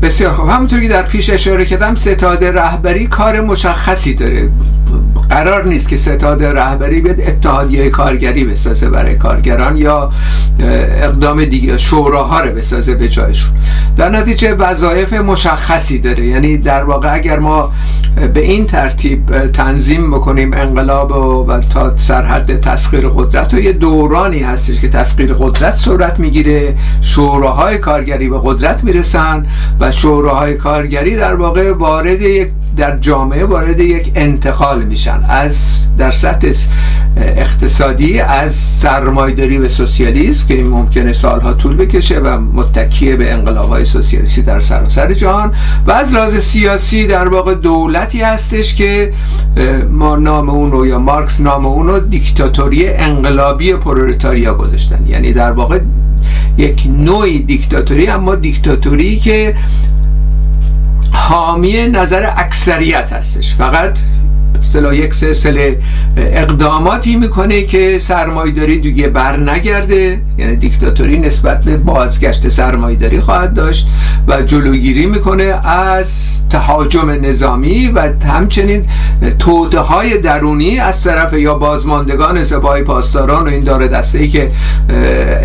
بسیار 0.02 0.34
خوب. 0.34 0.50
همونطور 0.50 0.82
که 0.82 0.88
در 0.88 1.02
پیش 1.02 1.30
اشاره 1.30 1.66
کردم 1.66 1.96
ستاد 1.96 2.44
رهبری 2.44 3.08
کار 3.08 3.42
مشخصی 3.42 4.14
داره. 4.14 4.50
قرار 5.30 5.66
نیست 5.66 5.90
که 5.90 5.98
ستاد 5.98 6.44
رهبری 6.44 7.02
بیاد 7.02 7.22
اتحادیه 7.22 7.90
کارگری 7.90 8.44
بسازه 8.44 8.90
برای 8.90 9.16
کارگران 9.16 9.78
یا 9.78 10.12
اقدام 10.60 11.46
دیگه 11.46 11.78
شوراها 11.78 12.42
رو 12.42 12.52
بسازه 12.52 12.96
به 12.96 13.08
جایشون. 13.08 13.56
در 13.98 14.10
نتیجه 14.10 14.54
وظایف 14.54 15.14
مشخصی 15.14 16.00
داره. 16.00 16.26
یعنی 16.26 16.58
در 16.58 16.84
واقع 16.84 17.14
اگر 17.14 17.40
ما 17.40 17.72
به 18.34 18.40
این 18.40 18.66
ترتیب 18.66 19.48
تنظیم 19.48 20.12
بکنیم 20.12 20.54
انقلاب 20.54 21.12
و 21.48 21.60
تا 21.60 21.98
سرحد 21.98 22.62
تسخیر 22.62 23.08
قدرت 23.08 23.54
و 23.54 23.60
یه 23.60 23.74
دورانی 23.74 24.40
هستش 24.40 24.80
که 24.80 24.90
تسخیر 24.90 25.34
قدرت 25.34 25.76
صورت 25.76 26.20
می‌گیره 26.20 26.76
شوراهای 27.02 27.78
کارگری 27.78 28.30
به 28.30 28.40
قدرت 28.44 28.84
می‌رسن 28.84 29.46
و 29.80 29.92
شوراهای 29.92 30.56
کارگری 30.56 31.16
در 31.16 31.36
واقع 31.36 31.72
وارد 31.72 32.22
یک 32.22 32.50
در 32.76 32.98
جامعه 32.98 33.46
وارد 33.46 33.80
یک 33.80 34.12
انتقال 34.16 34.84
میشن. 34.84 35.22
از 35.30 35.86
در 35.98 36.12
سطح 36.12 36.52
اقتصادی 37.18 38.20
از 38.20 38.56
سرمایداری 38.56 39.58
به 39.58 39.68
سوسیالیسم 39.68 40.48
که 40.48 40.54
این 40.54 40.68
ممکنه 40.68 41.14
سالها 41.14 41.54
طول 41.54 41.76
بکشه 41.76 42.20
و 42.20 42.38
متکیه 42.38 43.16
به 43.16 43.34
انقلاب 43.34 43.70
های 43.70 43.86
سوسیالیستی 43.86 44.42
در 44.42 44.60
سراسر 44.60 45.14
جهان. 45.14 45.54
و 45.88 45.92
از 45.92 46.14
لحاظ 46.14 46.36
سیاسی 46.38 47.08
در 47.08 47.28
واقع 47.28 47.54
دولتی 47.56 48.22
هستش 48.22 48.76
که 48.76 49.14
ما 49.92 50.16
نام 50.16 50.50
اون 50.50 50.72
رو 50.72 50.88
یا 50.88 51.00
مارکس 51.00 51.42
نام 51.42 51.66
اون 51.66 51.88
رو 51.88 52.00
دیکتاتوری 52.00 52.88
انقلابی 52.88 53.74
پرولتاریا 53.74 54.54
گذاشتن. 54.54 55.06
یعنی 55.08 55.34
در 55.34 55.52
واقع 55.52 55.80
یک 56.58 56.88
نوعی 56.98 57.40
دیکتاتوری 57.40 58.08
اما 58.08 58.36
دیکتاتوری 58.36 59.20
که 59.20 59.56
حامی 61.14 61.88
نظر 61.88 62.30
اکثریت 62.38 63.14
هستش. 63.14 63.56
فقط 63.56 64.00
اصطلاح 64.60 64.96
یک 64.96 65.14
سلسله 65.14 65.80
اقداماتی 66.18 67.16
می‌کنه 67.16 67.64
که 67.64 68.00
سرمایداری 68.00 68.80
دیگه 68.80 69.08
بر 69.08 69.38
نگرده. 69.38 70.22
یعنی 70.38 70.56
دیکتاتوری 70.56 71.20
نسبت 71.20 71.64
به 71.64 71.78
بازگشت 71.78 72.48
سرمایداری 72.48 73.22
خواهد 73.22 73.54
داشت 73.54 73.88
و 74.28 74.42
جلوگیری 74.42 75.06
می‌کنه 75.06 75.44
از 75.68 76.40
تهاجم 76.50 77.10
نظامی 77.10 77.88
و 77.88 78.10
همچنین 78.26 78.86
توده 79.40 79.80
های 79.80 80.18
درونی 80.18 80.80
از 80.80 81.04
طرف 81.04 81.34
یا 81.34 81.54
بازماندگان 81.54 82.44
زبای 82.44 82.84
پاسداران 82.84 83.46
و 83.46 83.50
این 83.50 83.64
داره 83.64 83.88
دسته 83.88 84.20
ای 84.20 84.30
که 84.30 84.52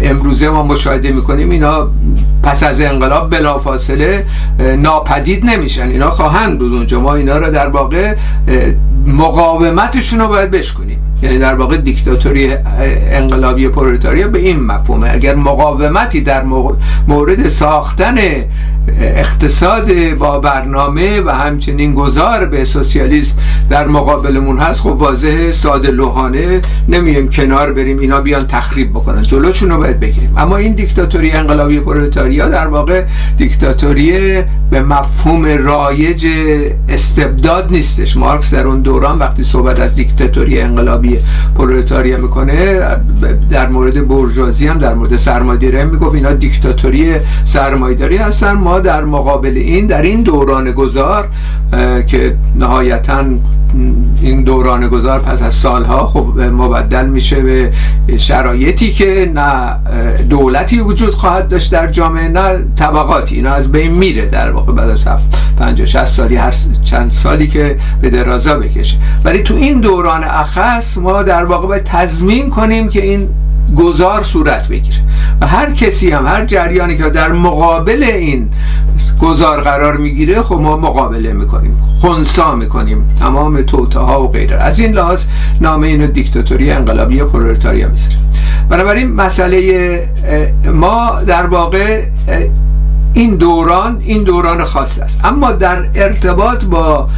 امروزه 0.02 0.48
ما 0.48 0.62
مشاهده 0.62 1.12
می‌کنیم 1.12 1.50
اینا 1.50 1.88
پس 2.42 2.62
از 2.62 2.80
انقلاب 2.80 3.30
بلافاصله 3.30 4.26
ناپدید 4.78 5.44
نمیشن. 5.44 5.88
اینا 5.88 6.10
خواهند 6.10 6.58
بود 6.58 6.72
اونجا. 6.72 7.00
ما 7.00 7.14
اینا 7.14 7.38
رو 7.38 7.50
در 7.50 7.68
واقع 7.68 8.14
مقاومتشون 9.06 10.20
رو 10.20 10.28
باید 10.28 10.50
بشکنیم. 10.50 10.98
یعنی 11.22 11.38
در 11.38 11.54
واقع 11.54 11.76
دیکتاتوری 11.76 12.54
انقلابی 13.12 13.68
پرولتاریا 13.68 14.28
به 14.28 14.38
این 14.38 14.60
مفهومه. 14.60 15.10
اگر 15.10 15.34
مقاومتی 15.34 16.20
در 16.20 16.42
مورد 17.08 17.48
ساختن 17.48 18.16
اقتصاد 18.88 20.14
با 20.18 20.38
برنامه 20.38 21.20
و 21.20 21.30
همچنین 21.30 21.94
گذار 21.94 22.46
به 22.46 22.64
سوسیالیسم 22.64 23.36
در 23.70 23.88
مقابلمون 23.88 24.58
هست 24.58 24.80
خب 24.80 24.86
واضح 24.86 25.50
ساده 25.50 25.90
لوحانه 25.90 26.60
نمیم 26.88 27.28
کنار 27.28 27.72
بریم 27.72 27.98
اینا 27.98 28.20
بیان 28.20 28.46
تخریب 28.46 28.90
بکنن. 28.90 29.22
جلوشون 29.22 29.70
رو 29.70 29.78
باید 29.78 30.00
بگیریم. 30.00 30.34
اما 30.36 30.56
این 30.56 30.72
دیکتاتوری 30.72 31.30
انقلابی 31.30 31.80
پرولتاریا 31.80 32.48
در 32.48 32.66
واقع 32.66 33.04
دیکتاتوری 33.36 34.42
به 34.70 34.82
مفهوم 34.82 35.44
رایج 35.44 36.26
استبداد 36.88 37.70
نیستش. 37.70 38.16
مارکس 38.16 38.54
در 38.54 38.66
اون 38.66 38.80
دوران 38.80 39.18
وقتی 39.18 39.42
صحبت 39.42 39.80
از 39.80 39.94
دیکتاتوری 39.94 40.60
انقلابی 40.60 41.18
پرولتاریا 41.56 42.18
می‌کنه 42.18 42.80
در 43.50 43.68
مورد 43.68 44.08
برجوازی 44.08 44.66
هم 44.66 44.78
در 44.78 44.94
مورد 44.94 45.16
سرمایه‌داری 45.16 45.84
می‌گفت 45.84 46.14
اینا 46.14 46.32
دیکتاتوری 46.32 47.12
سرمایه‌داری 47.44 48.16
هستن. 48.16 48.52
ما 48.72 48.80
در 48.80 49.04
مقابل 49.04 49.56
این 49.56 49.86
در 49.86 50.02
این 50.02 50.22
دوران 50.22 50.72
گذار 50.72 51.28
که 52.06 52.36
نهایتا 52.58 53.24
این 54.22 54.42
دوران 54.42 54.88
گذار 54.88 55.20
پس 55.20 55.42
از 55.42 55.54
سالها 55.54 56.06
خب 56.06 56.40
مبدل 56.40 57.06
میشه 57.06 57.40
به 57.40 57.70
شرایطی 58.16 58.92
که 58.92 59.32
نه 59.34 59.76
دولتی 60.30 60.80
وجود 60.80 61.14
خواهد 61.14 61.48
داشت 61.48 61.72
در 61.72 61.86
جامعه 61.86 62.28
نه 62.28 62.64
طبقاتی. 62.76 63.34
اینا 63.34 63.52
از 63.52 63.72
بین 63.72 63.90
میره 63.90 64.26
در 64.26 64.50
واقع 64.50 64.72
بعد 64.72 64.90
از 64.90 65.04
50 65.58 65.86
60 65.86 66.04
سالی 66.04 66.36
هر 66.36 66.54
چند 66.84 67.12
سالی 67.12 67.46
که 67.46 67.76
به 68.00 68.10
درازا 68.10 68.54
بکشه. 68.54 68.96
ولی 69.24 69.42
تو 69.42 69.54
این 69.54 69.80
دوران 69.80 70.24
اخص 70.24 70.98
ما 70.98 71.22
در 71.22 71.44
واقع 71.44 71.66
باید 71.66 71.84
تضمین 71.84 72.50
کنیم 72.50 72.88
که 72.88 73.02
این 73.02 73.28
گذار 73.76 74.22
صورت 74.22 74.68
بگیره. 74.68 74.96
و 75.40 75.46
هر 75.46 75.72
کسی 75.72 76.10
هم 76.10 76.26
هر 76.26 76.44
جریانی 76.44 76.96
که 76.96 77.10
در 77.10 77.32
مقابل 77.32 78.02
این 78.02 78.50
گذار 79.20 79.60
قرار 79.60 79.96
می‌گیره 79.96 80.42
خب 80.42 80.54
ما 80.54 80.76
مقابله 80.76 81.32
می‌کنیم 81.32 81.76
خونسا 82.00 82.54
می‌کنیم 82.54 83.14
تمام 83.18 83.62
توته 83.62 83.98
ها 83.98 84.24
و 84.24 84.28
غیره. 84.28 84.56
از 84.56 84.78
این 84.78 84.92
لحاظ 84.92 85.24
نامه 85.60 85.86
اینو 85.86 86.06
دیکتاتوری 86.06 86.70
انقلابی 86.70 87.22
پرولتاریا 87.22 87.88
می‌ذاره. 87.88 88.16
بنابراین 88.68 89.12
مسئله 89.12 90.08
ما 90.72 91.22
در 91.26 91.46
واقع 91.46 92.02
این 93.14 93.36
دوران 93.36 94.00
این 94.00 94.22
دوران 94.22 94.64
خاص 94.64 94.98
است. 94.98 95.20
اما 95.24 95.52
در 95.52 95.84
ارتباط 95.94 96.64
با 96.64 97.08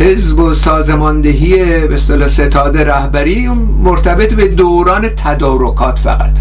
حزب 0.00 0.38
و 0.38 0.54
سازماندهی 0.54 1.56
به 1.86 1.94
اصطلاح 1.94 2.28
ستاد 2.28 2.78
رهبری 2.78 3.48
مرتبط 3.82 4.34
به 4.34 4.48
دوران 4.48 5.08
تدارکات 5.08 5.98
فقط. 5.98 6.38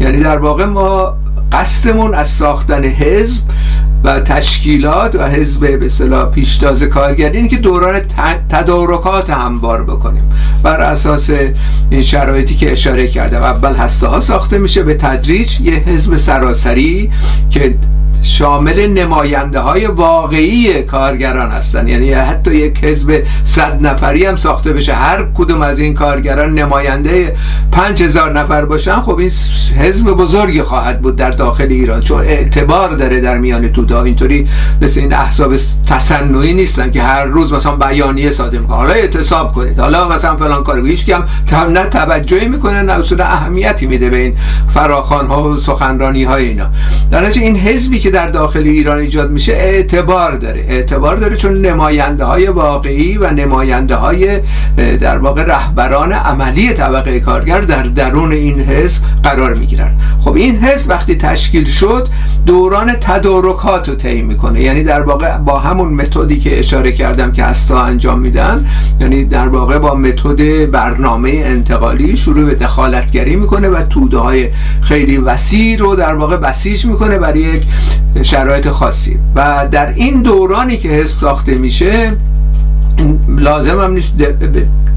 یعنی 0.00 0.20
در 0.20 0.38
واقع 0.38 0.64
ما 0.64 1.16
قصدمون 1.52 2.14
از 2.14 2.28
ساختن 2.28 2.84
حزب 2.84 3.42
و 4.04 4.20
تشکیلات 4.20 5.14
و 5.14 5.28
حزب 5.28 5.78
به 5.78 5.86
اصطلاح 5.86 6.30
پیشتاز 6.30 6.82
کارگری 6.82 7.36
اینه 7.36 7.48
که 7.48 7.56
دوران 7.56 8.00
تدارکات 8.48 9.30
هموار 9.30 9.82
بکنیم. 9.82 10.22
بر 10.62 10.80
اساس 10.80 11.30
این 11.90 12.02
شرایطی 12.02 12.54
که 12.54 12.72
اشاره 12.72 13.08
کردم. 13.08 13.42
اول 13.42 13.74
هسته 13.74 14.06
ها 14.06 14.20
ساخته 14.20 14.58
میشه 14.58 14.82
به 14.82 14.94
تدریج 14.94 15.60
یه 15.60 15.74
حزب 15.74 16.16
سراسری 16.16 17.10
که 17.50 17.74
شامل 18.22 18.86
نماینده 18.86 19.60
های 19.60 19.86
واقعی 19.86 20.82
کارگران 20.82 21.50
هستن. 21.50 21.88
یعنی 21.88 22.12
حتی 22.12 22.54
یک 22.54 22.84
حزب 22.84 23.22
صد 23.44 23.86
نفری 23.86 24.24
هم 24.24 24.36
ساخته 24.36 24.72
بشه. 24.72 24.94
هر 24.94 25.26
کدوم 25.34 25.62
از 25.62 25.78
این 25.78 25.94
کارگران 25.94 26.54
نماینده 26.54 27.36
پنج 27.72 28.02
هزار 28.02 28.38
نفر 28.38 28.64
باشن. 28.64 29.00
خب 29.00 29.18
این 29.18 29.30
حزب 29.78 30.06
بزرگی 30.06 30.62
خواهد 30.62 31.00
بود 31.02 31.16
در 31.16 31.30
داخل 31.30 31.66
ایران. 31.70 32.00
چون 32.00 32.20
اعتبار 32.20 32.90
داره 32.90 33.20
در 33.20 33.38
میان 33.38 33.68
توده 33.68 33.98
اینطوری 33.98 34.48
مثل 34.82 35.00
این 35.00 35.12
احزاب 35.12 35.56
تصنعی 35.88 36.52
نیستن 36.52 36.90
که 36.90 37.02
هر 37.02 37.24
روز 37.24 37.52
مثلا 37.52 37.76
بیانیه 37.76 38.30
صادر 38.30 38.58
می‌کنن 38.58 38.76
حالا 38.76 38.92
اعتصاب 38.92 39.52
کنید. 39.52 39.78
حالا 39.78 40.08
مثلا 40.08 40.36
فلان 40.36 40.64
کار 40.64 40.86
هیچ 40.86 41.06
کم 41.06 41.22
نه 41.72 41.84
توجهی 41.84 42.48
می‌کنه 42.48 42.82
نه 42.82 42.92
اصول 42.92 43.20
اهمیتی 43.20 43.86
میده 43.86 44.10
به 44.10 44.16
این 44.16 44.36
فراخان 44.74 45.26
ها 45.26 45.42
و 45.42 45.56
سخنرانی 45.56 46.24
های 46.24 46.48
اینا. 46.48 46.66
در 47.10 47.24
این 47.24 47.56
حزبی 47.56 47.98
که 47.98 48.09
در 48.10 48.26
داخل 48.26 48.62
ایران 48.62 48.98
ایجاد 48.98 49.30
میشه 49.30 49.52
اعتبار 49.52 50.32
داره. 50.32 50.64
اعتبار 50.68 51.16
داره 51.16 51.36
چون 51.36 51.60
نماینده 51.60 52.24
های 52.24 52.46
واقعی 52.46 53.18
و 53.18 53.30
نماینده 53.30 53.94
های 53.94 54.40
در 55.00 55.18
واقع 55.18 55.44
رهبران 55.44 56.12
عملی 56.12 56.72
طبقه 56.72 57.20
کارگر 57.20 57.60
در 57.60 57.82
درون 57.82 58.32
این 58.32 58.60
حزب 58.60 59.02
قرار 59.22 59.54
می‌گیرن. 59.54 59.90
خب 60.20 60.34
این 60.34 60.64
حزب 60.64 60.90
وقتی 60.90 61.16
تشکیل 61.16 61.64
شد 61.64 62.08
دوران 62.46 62.92
تدارکات 62.92 63.88
رو 63.88 63.94
طی 63.94 64.22
می‌کنه. 64.22 64.60
یعنی 64.60 64.82
در 64.84 65.02
واقع 65.02 65.38
با 65.38 65.58
همون 65.58 65.94
متدی 65.94 66.38
که 66.38 66.58
اشاره 66.58 66.92
کردم 66.92 67.32
که 67.32 67.44
هستا 67.44 67.82
انجام 67.82 68.18
میدن 68.20 68.66
یعنی 69.00 69.24
در 69.24 69.48
واقع 69.48 69.78
با 69.78 69.94
متد 69.94 70.70
برنامه 70.70 71.30
انتقالی 71.44 72.16
شروع 72.16 72.44
به 72.44 72.54
دخالتگری 72.54 73.36
می‌کنه 73.36 73.68
و 73.68 73.82
توده 73.82 74.18
های 74.18 74.48
خیلی 74.80 75.16
وسیع 75.16 75.78
رو 75.78 75.96
در 75.96 76.14
واقع 76.14 76.36
بسیج 76.36 76.86
می‌کنه 76.86 77.18
برای 77.18 77.40
یک 77.40 77.62
شرایط 78.22 78.68
خاصی. 78.68 79.18
و 79.36 79.66
در 79.70 79.92
این 79.96 80.22
دورانی 80.22 80.76
که 80.76 80.88
حزب 80.88 81.20
ساخته 81.20 81.54
میشه 81.54 82.12
لازم 83.28 83.80
هم 83.80 83.92
نیست 83.92 84.14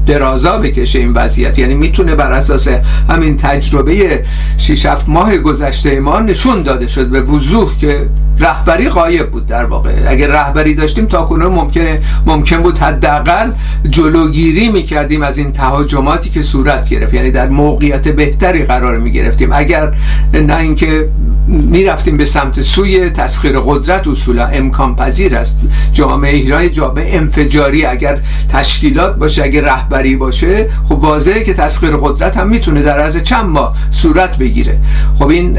درازا 0.06 0.58
بکشه 0.58 0.98
این 0.98 1.12
وضعیت. 1.12 1.58
یعنی 1.58 1.74
می‌تونه 1.74 2.14
بر 2.14 2.32
اساس 2.32 2.68
همین 3.08 3.36
تجربه 3.36 4.24
6 4.58 4.86
ماه 5.06 5.38
گذشته 5.38 6.00
ما 6.00 6.20
نشون 6.20 6.62
داده 6.62 6.86
شد 6.86 7.06
به 7.06 7.20
وضوح 7.20 7.76
که 7.76 8.08
رهبری 8.38 8.88
غایب 8.88 9.30
بود 9.30 9.46
در 9.46 9.64
واقع. 9.64 9.90
اگر 10.08 10.28
رهبری 10.28 10.74
داشتیم 10.74 11.06
تا 11.06 11.22
کنون 11.22 11.52
ممکنه 11.52 12.00
ممکن 12.26 12.56
بود 12.56 12.78
حداقل 12.78 13.50
جلوگیری 13.88 14.68
می‌کردیم 14.68 15.22
از 15.22 15.38
این 15.38 15.52
تهاجماتی 15.52 16.30
که 16.30 16.42
صورت 16.42 16.88
گرفت. 16.88 17.14
یعنی 17.14 17.30
در 17.30 17.48
موقعیت 17.48 18.08
بهتری 18.08 18.64
قرار 18.64 18.98
می‌گرفتیم. 18.98 19.50
اگر 19.52 19.92
نه 20.34 20.56
اینکه 20.56 21.08
می‌رفتیم 21.54 22.16
به 22.16 22.24
سمت 22.24 22.60
سوی 22.60 23.10
تسخیر 23.10 23.58
قدرت 23.58 24.08
اصولا. 24.08 24.46
امکان 24.46 24.96
پذیر 24.96 25.36
است. 25.36 25.58
جامعه 25.92 26.34
ایران 26.34 26.70
جامعه 26.70 27.16
انفجاری 27.16 27.84
اگر 27.84 28.18
تشکیلات 28.48 29.16
باشه 29.16 29.42
اگر 29.42 29.60
رهبری 29.60 30.16
باشه 30.16 30.68
خب 30.88 30.98
واضحه 30.98 31.44
که 31.44 31.54
تسخیر 31.54 31.96
قدرت 31.96 32.36
هم 32.36 32.48
می‌تونه 32.48 32.82
در 32.82 32.98
عرض 32.98 33.22
چند 33.22 33.46
ماه 33.46 33.76
صورت 33.90 34.38
بگیره. 34.38 34.78
خب 35.18 35.28
این 35.28 35.58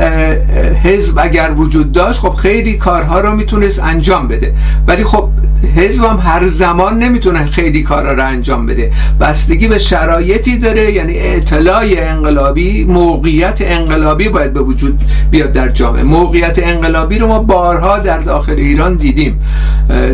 حزب 0.84 1.20
اگر 1.20 1.52
وجود 1.58 1.92
داشت 1.92 2.20
خب 2.20 2.34
خیلی 2.34 2.78
کارها 2.78 3.20
رو 3.20 3.36
می‌تونست 3.36 3.80
انجام 3.84 4.28
بده. 4.28 4.54
ولی 4.88 5.04
خب 5.04 5.30
حزب 5.76 6.04
هم 6.04 6.20
هر 6.24 6.46
زمان 6.46 7.00
نمی‌تونه 7.00 7.46
خیلی 7.46 7.84
کارها 7.84 8.14
رو 8.14 8.26
انجام 8.26 8.66
بده. 8.66 8.92
بستگی 9.20 9.68
به 9.68 9.78
شرایطی 9.78 10.58
داره 10.58 10.92
یعنی 10.92 11.20
اطلاع 11.20 11.86
انقلابی 11.98 12.84
موقعیت 12.84 13.62
انقلابی 13.62 14.30
باید 14.30 14.54
به 14.54 14.60
وجود 14.60 15.04
بیاد 15.32 15.52
در 15.52 15.70
جامعه 15.70 15.85
موقعیت 15.92 16.60
انقلابی 16.64 17.20
رو 17.20 17.28
ما 17.28 17.40
بارها 17.40 18.00
در 18.00 18.18
داخل 18.18 18.56
ایران 18.58 18.96
دیدیم. 18.96 19.42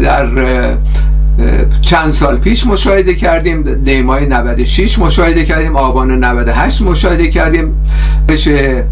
در 0.03 0.27
چند 1.81 2.13
سال 2.13 2.37
پیش 2.37 2.67
مشاهده 2.67 3.15
کردیم. 3.15 3.63
دیمای 3.83 4.25
96 4.25 4.99
مشاهده 4.99 5.45
کردیم. 5.45 5.75
آبان 5.75 6.23
98 6.23 6.81
مشاهده 6.81 7.27
کردیم. 7.27 7.75
بشه 8.29 8.83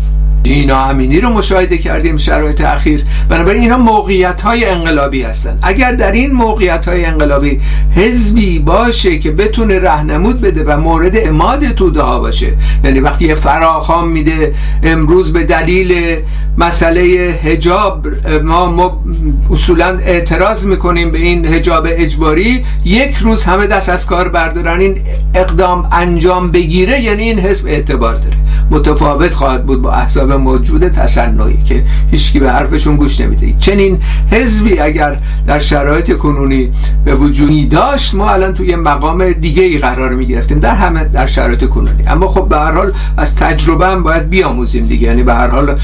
اینا 0.44 0.86
امینی 0.86 1.22
رو 1.22 1.30
مشاهده 1.30 1.78
کردیم 1.78 2.18
شرایط 2.18 2.62
اخیر. 2.62 3.06
بنابراین 3.30 3.62
اینا 3.62 3.78
موقعیت 3.78 4.42
های 4.42 4.66
انقلابی 4.66 5.24
هستن. 5.24 5.60
اگر 5.62 5.92
در 5.92 6.12
این 6.12 6.32
موقعیت 6.32 6.88
های 6.88 7.06
انقلابی 7.06 7.60
حزبی 7.96 8.60
باشه 8.60 9.20
که 9.20 9.32
بتونه 9.32 9.80
رهنمود 9.80 10.42
بده 10.42 10.64
و 10.64 10.78
مورد 10.78 11.28
اماد 11.28 11.68
توده 11.68 12.02
ها 12.02 12.20
باشه 12.20 12.54
یعنی 12.84 13.00
وقتی 13.00 13.26
یه 13.26 13.36
فراخام 13.36 14.08
میده 14.10 14.54
امروز 14.84 15.34
به 15.34 15.44
دلیل 15.44 16.18
مسئله 16.58 17.02
هجاب 17.44 18.08
ما, 18.44 18.72
ما 18.72 19.04
اصولا 19.52 20.00
اعتراض 20.06 20.66
می‌کنیم 20.66 21.12
به 21.12 21.18
این 21.18 21.46
هجاب 21.46 21.88
اجباری 21.90 22.66
یک 22.86 23.16
روز 23.16 23.44
همه 23.44 23.68
دست 23.68 23.90
از 23.90 24.06
کار 24.06 24.30
بردارن 24.30 24.80
این 24.80 25.02
اقدام 25.36 25.90
انجام 25.92 26.52
بگیره 26.52 27.02
یعنی 27.02 27.24
این 27.24 27.40
حزب 27.40 27.68
اعتبار 27.68 28.16
داره. 28.16 28.36
متفاوت 28.72 29.34
خواهد 29.34 29.66
بود 29.66 29.82
با 29.82 29.92
احزاب 29.92 30.29
موجود 30.38 30.88
تصنعی 30.88 31.64
که 31.66 31.84
هیچکی 32.12 32.40
به 32.40 32.52
حرفشون 32.52 32.96
گوش 32.96 33.22
نمیده. 33.22 33.54
چنین 33.60 34.00
حزبی 34.32 34.80
اگر 34.80 35.18
در 35.48 35.60
شرایط 35.60 36.18
کنونی 36.18 36.72
به 37.06 37.16
وجود 37.16 37.70
داشت 37.70 38.14
ما 38.14 38.30
الان 38.30 38.54
توی 38.54 38.76
مقام 38.76 39.32
دیگه 39.32 39.64
ای 39.64 39.78
قرار 39.78 40.16
می 40.16 40.26
گرفتیم 40.26 40.60
در 40.60 40.76
همه 40.76 41.04
در 41.04 41.26
شرایط 41.26 41.66
کنونی. 41.66 42.08
اما 42.08 42.28
خب 42.28 42.48
به 42.48 42.58
هر 42.58 42.72
حال 42.72 42.94
از 43.18 43.36
تجربه 43.36 43.88
هم 43.88 44.04
باید 44.04 44.30
بیاموزیم 44.30 44.88
دیگه. 44.88 45.08
یعنی 45.08 45.24
به 45.24 45.34
هر 45.34 45.48
حال 45.48 45.80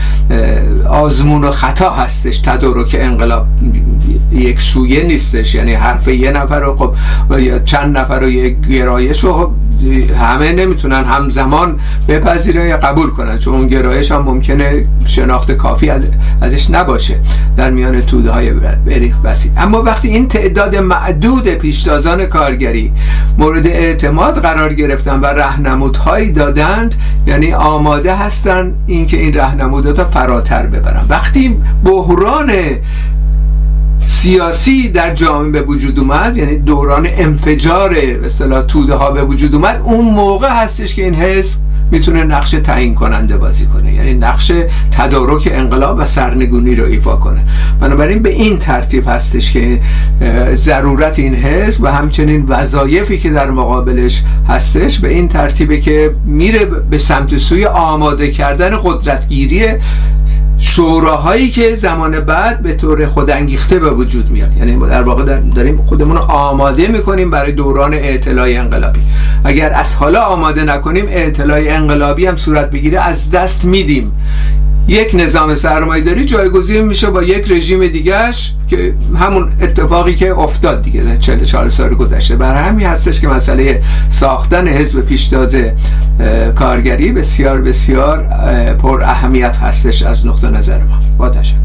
آزمون 0.90 1.44
و 1.44 1.52
خطا 1.52 1.90
هستش 1.90 2.38
تدارک 2.38 2.96
انقلاب 3.00 3.48
یک 4.32 4.60
سویه 4.60 5.04
نیستش. 5.04 5.56
یعنی 5.56 5.74
حرف 5.74 6.08
یه 6.08 6.32
نفر 6.32 6.60
رو 6.60 6.76
خب 6.76 6.96
یا 7.40 7.60
چند 7.60 7.98
نفر 7.98 8.20
رو 8.20 8.30
یک 8.30 8.58
گرایش 8.68 9.24
رو 9.24 9.34
خب 9.34 9.52
همه 10.20 10.52
نمی‌تونن 10.52 11.04
همزمان 11.04 11.80
بپذیرن 12.08 12.68
یا 12.68 12.78
قبول 12.78 13.10
کنن 13.10 13.38
چون 13.38 13.54
اون 13.54 13.68
گرایش 13.68 14.12
هم 14.12 14.22
ممکنه 14.22 14.86
شناخت 15.06 15.52
کافی 15.52 15.90
از 15.90 16.02
ازش 16.42 16.70
نباشه 16.70 17.20
در 17.58 17.70
میان 17.70 18.02
توده 18.02 18.32
های 18.32 18.54
وسیع. 19.24 19.52
اما 19.58 19.82
وقتی 19.84 20.08
این 20.08 20.28
تعداد 20.28 20.76
معدود 20.76 21.48
پیشتازان 21.50 22.26
کارگری 22.26 22.92
مورد 23.38 23.68
اعتماد 23.68 24.42
قرار 24.42 24.74
گرفتن 24.74 25.20
و 25.20 25.26
رهنمودهایی 25.26 26.32
دادند 26.32 26.96
یعنی 27.28 27.54
آماده 27.54 28.16
هستن 28.16 28.74
اینکه 28.88 29.18
این 29.18 29.34
راهنمودات 29.34 30.04
فراتر 30.04 30.66
ببرن. 30.66 31.06
وقتی 31.10 31.58
بحران 31.84 32.52
سیاسی 34.06 34.90
در 34.90 35.14
جامعه 35.14 35.52
به 35.52 35.62
وجود 35.62 36.00
اومد 36.00 36.38
یعنی 36.38 36.58
دوران 36.58 37.08
انفجار 37.12 37.96
اصطلاح 38.24 38.62
توده 38.62 38.96
ها 38.96 39.12
به 39.12 39.24
وجود 39.24 39.56
اومد 39.56 39.82
اون 39.84 40.06
موقع 40.06 40.50
هستش 40.64 40.96
که 40.96 41.04
این 41.04 41.16
حزب 41.16 41.60
می‌تونه 41.92 42.24
نقش 42.24 42.52
تعیین 42.52 42.96
کننده 42.96 43.38
بازی 43.38 43.66
کنه 43.66 43.94
یعنی 43.94 44.14
نقش 44.14 44.52
تدارک 44.92 45.50
انقلاب 45.52 45.98
و 46.00 46.06
سرنگونی 46.06 46.76
رو 46.76 46.86
ایفا 46.86 47.16
کنه. 47.16 47.42
بنابراین 47.80 48.20
به 48.20 48.30
این 48.30 48.58
ترتیب 48.58 49.04
هستش 49.08 49.52
که 49.52 49.80
ضرورت 50.54 51.20
این 51.20 51.36
حزب 51.36 51.84
و 51.84 51.88
همچنین 51.88 52.46
وظایفی 52.48 53.20
که 53.20 53.30
در 53.30 53.52
مقابلش 53.52 54.24
هستش 54.48 55.00
به 55.00 55.10
این 55.10 55.28
ترتیبه 55.28 55.80
که 55.80 56.16
میره 56.26 56.66
به 56.66 56.98
سمت 56.98 57.38
سوی 57.38 57.66
آماده 57.66 58.32
کردن 58.32 58.78
قدرتگیری 58.84 59.64
شوراهایی 60.58 61.50
که 61.50 61.76
زمان 61.76 62.20
بعد 62.20 62.62
به 62.62 62.74
طور 62.74 63.06
خودانگیخته 63.06 63.80
به 63.80 63.90
وجود 63.90 64.30
میاد. 64.32 64.58
یعنی 64.58 64.90
در 64.90 65.02
واقع 65.04 65.40
داریم 65.56 65.84
خودمون 65.86 66.16
رو 66.16 66.22
آماده 66.22 66.88
می‌کنیم 66.88 67.30
برای 67.30 67.52
دوران 67.52 67.94
اعتلاع 67.94 68.48
انقلابی. 68.50 69.00
اگر 69.44 69.74
از 69.74 69.96
حالا 69.96 70.22
آماده 70.22 70.64
نکنیم 70.64 71.06
اعتلاع 71.08 71.60
انقلابی 71.66 72.26
هم 72.26 72.36
صورت 72.36 72.72
بگیره 72.72 73.00
از 73.00 73.32
دست 73.32 73.66
میدیم. 73.66 74.12
یک 74.88 75.12
نظام 75.14 75.56
سرمایه 75.56 76.04
داری 76.04 76.26
جایگزین 76.26 76.86
میشه 76.86 77.10
با 77.10 77.24
یک 77.24 77.52
رژیم 77.52 77.88
دیگهش 77.88 78.54
که 78.68 78.94
همون 79.20 79.52
اتفاقی 79.62 80.16
که 80.16 80.40
افتاد 80.40 80.82
دیگه 80.82 81.18
44 81.18 81.70
سال 81.70 81.90
گذشته. 81.90 82.36
بر 82.36 82.56
همین 82.56 82.88
هستش 82.88 83.20
که 83.20 83.28
مسئله 83.28 83.82
ساختن 84.10 84.68
حزب 84.68 85.02
پیشتاز 85.02 85.58
کارگری 86.56 87.12
بسیار 87.12 87.62
بسیار 87.62 88.24
پر 88.82 89.04
اهمیت 89.04 89.58
هستش 89.58 90.04
از 90.04 90.28
نقطه 90.28 90.50
نظر 90.50 90.84
ما. 90.84 91.00
با 91.18 91.30
تشکر. 91.30 91.58